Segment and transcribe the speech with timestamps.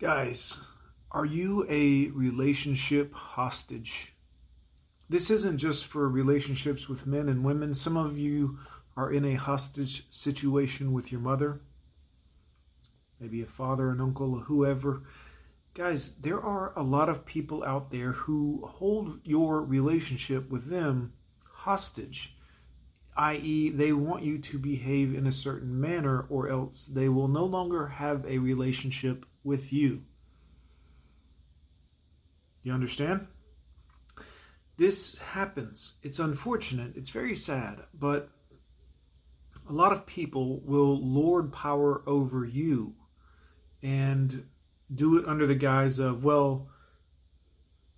[0.00, 0.56] Guys,
[1.10, 4.14] are you a relationship hostage?
[5.10, 7.74] This isn't just for relationships with men and women.
[7.74, 8.60] Some of you
[8.96, 11.60] are in a hostage situation with your mother,
[13.20, 15.02] maybe a father, an uncle, or whoever.
[15.74, 21.12] Guys, there are a lot of people out there who hold your relationship with them
[21.44, 22.34] hostage,
[23.18, 27.44] i.e., they want you to behave in a certain manner, or else they will no
[27.44, 30.02] longer have a relationship with you.
[32.62, 33.26] You understand?
[34.76, 35.94] This happens.
[36.02, 36.92] It's unfortunate.
[36.96, 37.80] It's very sad.
[37.92, 38.30] But
[39.68, 42.94] a lot of people will lord power over you
[43.82, 44.44] and
[44.94, 46.68] do it under the guise of, well,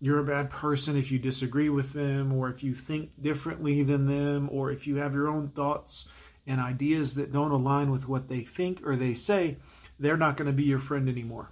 [0.00, 4.06] you're a bad person if you disagree with them, or if you think differently than
[4.06, 6.08] them, or if you have your own thoughts
[6.46, 9.56] and ideas that don't align with what they think or they say
[9.98, 11.50] they're not going to be your friend anymore.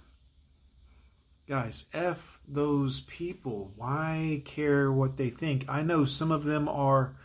[1.47, 3.71] Guys, F those people.
[3.75, 5.65] Why care what they think?
[5.67, 7.15] I know some of them are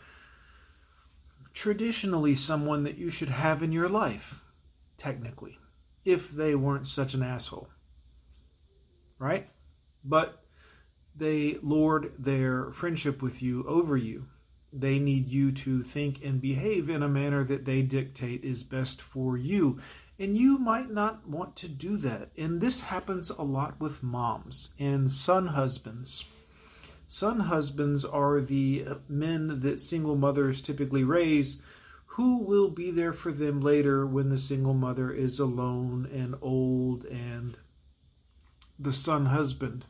[1.53, 4.41] traditionally someone that you should have in your life,
[4.97, 5.59] technically,
[6.05, 7.67] if they weren't such an asshole.
[9.19, 9.49] Right?
[10.03, 10.43] But
[11.15, 14.27] they lord their friendship with you over you.
[14.71, 19.01] They need you to think and behave in a manner that they dictate is best
[19.01, 19.79] for you.
[20.19, 22.29] And you might not want to do that.
[22.37, 26.23] And this happens a lot with moms and son husbands.
[27.07, 31.61] Son husbands are the men that single mothers typically raise
[32.05, 37.05] who will be there for them later when the single mother is alone and old
[37.05, 37.57] and
[38.77, 39.85] the son husband.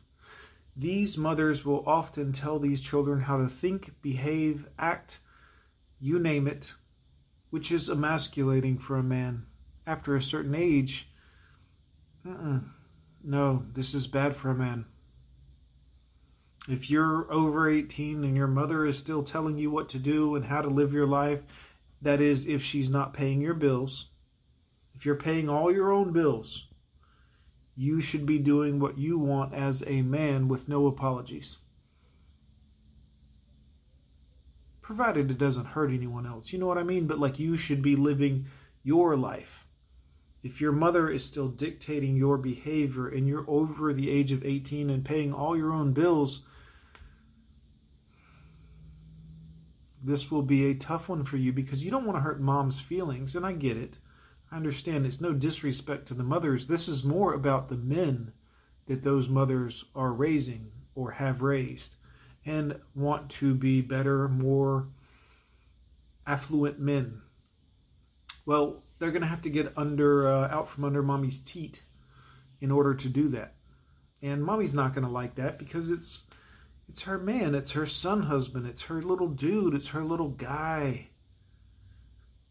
[0.74, 5.18] These mothers will often tell these children how to think, behave, act,
[6.00, 6.72] you name it,
[7.50, 9.46] which is emasculating for a man
[9.86, 11.08] after a certain age,
[12.26, 12.60] uh-uh,
[13.22, 14.86] no, this is bad for a man.
[16.68, 20.46] If you're over 18 and your mother is still telling you what to do and
[20.46, 21.40] how to live your life,
[22.00, 24.08] that is, if she's not paying your bills,
[24.94, 26.66] if you're paying all your own bills,
[27.76, 31.58] you should be doing what you want as a man with no apologies.
[34.80, 36.52] Provided it doesn't hurt anyone else.
[36.52, 37.06] You know what I mean?
[37.06, 38.46] But like you should be living
[38.82, 39.63] your life
[40.44, 44.90] if your mother is still dictating your behavior and you're over the age of 18
[44.90, 46.42] and paying all your own bills,
[50.02, 52.78] this will be a tough one for you because you don't want to hurt mom's
[52.78, 53.34] feelings.
[53.34, 53.96] And I get it.
[54.52, 56.66] I understand it's no disrespect to the mothers.
[56.66, 58.30] This is more about the men
[58.86, 61.96] that those mothers are raising or have raised
[62.44, 64.88] and want to be better, more
[66.26, 67.22] affluent men.
[68.44, 71.82] Well, they're going to have to get under uh, out from under mommy's teat
[72.60, 73.54] in order to do that.
[74.22, 76.24] And mommy's not going to like that because it's
[76.88, 81.08] it's her man, it's her son husband, it's her little dude, it's her little guy.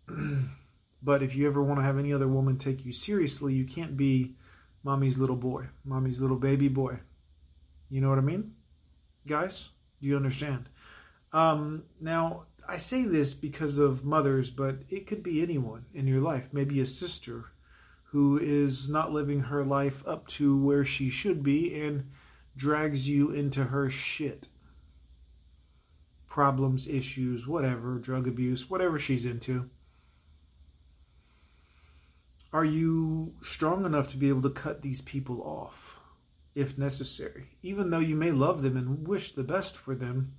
[1.04, 3.96] but if you ever want to have any other woman take you seriously, you can't
[3.96, 4.36] be
[4.84, 7.00] mommy's little boy, mommy's little baby boy.
[7.90, 8.54] You know what I mean?
[9.28, 9.70] Guys,
[10.02, 10.68] do you understand?
[11.32, 16.22] Um, now, I say this because of mothers, but it could be anyone in your
[16.22, 16.50] life.
[16.52, 17.46] Maybe a sister
[18.06, 22.10] who is not living her life up to where she should be and
[22.56, 24.48] drags you into her shit.
[26.28, 29.70] Problems, issues, whatever, drug abuse, whatever she's into.
[32.54, 35.98] Are you strong enough to be able to cut these people off
[36.54, 37.50] if necessary?
[37.64, 40.34] Even though you may love them and wish the best for them,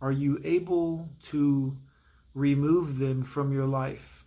[0.00, 1.76] are you able to
[2.34, 4.24] remove them from your life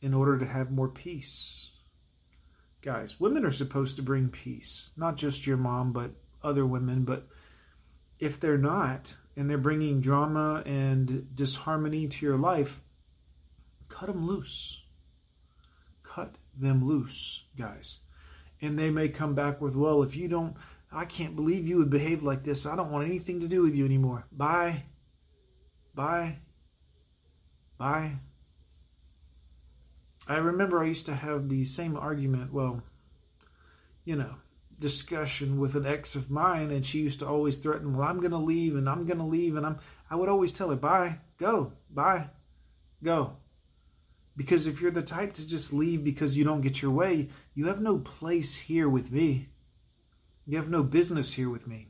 [0.00, 1.70] in order to have more peace?
[2.82, 6.10] Guys, women are supposed to bring peace, not just your mom, but
[6.42, 7.04] other women.
[7.04, 7.28] But
[8.18, 12.80] if they're not, and they're bringing drama and disharmony to your life,
[13.88, 14.80] cut them loose.
[16.02, 18.00] Cut them loose, guys.
[18.60, 20.56] And they may come back with, well, if you don't
[20.92, 22.66] I can't believe you would behave like this.
[22.66, 24.26] I don't want anything to do with you anymore.
[24.30, 24.84] Bye.
[25.94, 26.38] Bye.
[27.78, 28.12] Bye.
[30.28, 32.82] I remember I used to have the same argument, well,
[34.04, 34.36] you know,
[34.78, 38.42] discussion with an ex of mine, and she used to always threaten, Well, I'm gonna
[38.42, 39.78] leave and I'm gonna leave, and I'm
[40.10, 42.28] I would always tell her, Bye, go, bye,
[43.02, 43.36] go.
[44.36, 47.66] Because if you're the type to just leave because you don't get your way, you
[47.66, 49.48] have no place here with me.
[50.46, 51.88] You have no business here with me.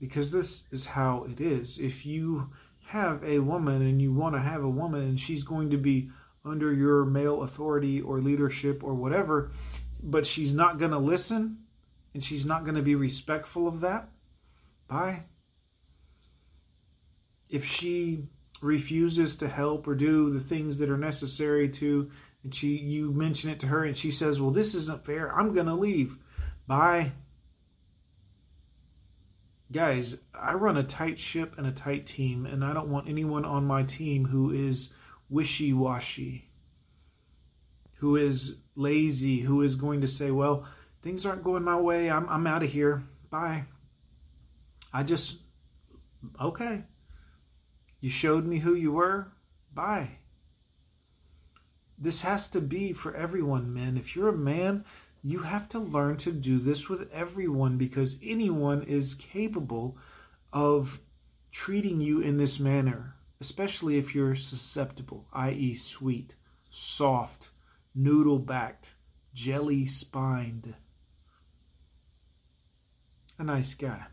[0.00, 1.78] Because this is how it is.
[1.78, 2.50] If you
[2.86, 6.10] have a woman and you want to have a woman and she's going to be
[6.44, 9.52] under your male authority or leadership or whatever,
[10.02, 11.58] but she's not going to listen
[12.14, 14.08] and she's not going to be respectful of that,
[14.88, 15.22] bye.
[17.48, 18.24] If she
[18.60, 22.10] refuses to help or do the things that are necessary to
[22.44, 25.32] and she you mention it to her and she says, "Well, this isn't fair.
[25.32, 26.16] I'm going to leave."
[26.66, 27.12] Bye.
[29.70, 33.44] Guys, I run a tight ship and a tight team and I don't want anyone
[33.44, 34.92] on my team who is
[35.30, 36.50] wishy-washy,
[37.94, 40.66] who is lazy, who is going to say, "Well,
[41.02, 42.10] things aren't going my way.
[42.10, 43.04] I'm I'm out of here.
[43.30, 43.64] Bye."
[44.92, 45.36] I just
[46.40, 46.84] okay.
[48.00, 49.32] You showed me who you were.
[49.72, 50.18] Bye.
[52.02, 53.96] This has to be for everyone, men.
[53.96, 54.84] If you're a man,
[55.22, 59.96] you have to learn to do this with everyone because anyone is capable
[60.52, 61.00] of
[61.52, 66.34] treating you in this manner, especially if you're susceptible, i.e., sweet,
[66.70, 67.50] soft,
[67.94, 68.94] noodle backed,
[69.32, 70.74] jelly spined.
[73.38, 74.06] A nice guy.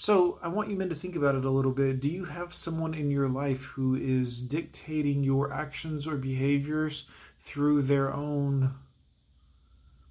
[0.00, 1.98] So I want you men to think about it a little bit.
[1.98, 7.06] Do you have someone in your life who is dictating your actions or behaviors
[7.42, 8.76] through their own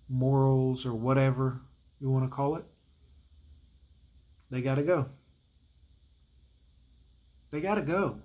[0.09, 1.61] morals or whatever
[2.01, 2.65] you want to call it?
[4.49, 5.05] They got to go.
[7.51, 8.17] They got to go.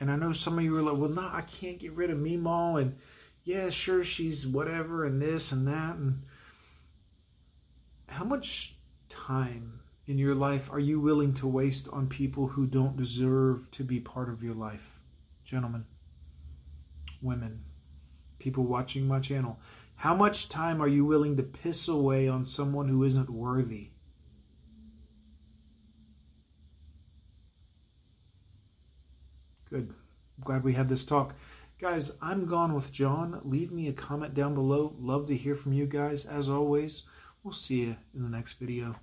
[0.00, 2.18] And I know some of you are like, well, no, I can't get rid of
[2.18, 2.82] Meemaw.
[2.82, 2.96] And
[3.44, 5.94] yeah, sure, she's whatever and this and that.
[5.94, 6.24] And
[8.08, 8.75] how much
[9.08, 13.84] time in your life are you willing to waste on people who don't deserve to
[13.84, 15.00] be part of your life?
[15.44, 15.84] Gentlemen,
[17.20, 17.64] women,
[18.38, 19.58] people watching my channel,
[19.96, 23.90] how much time are you willing to piss away on someone who isn't worthy?
[29.68, 29.92] Good.
[30.44, 31.34] glad we had this talk.
[31.80, 33.40] Guys, I'm gone with John.
[33.44, 34.94] Leave me a comment down below.
[34.98, 36.24] Love to hear from you guys.
[36.24, 37.02] As always,
[37.46, 38.96] we'll see you in the next video.